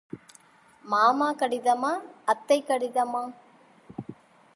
மாமா 0.85 1.33
கடிதமா, 1.33 1.91
அத்தை 2.25 2.57
கடிதமா? 2.61 3.23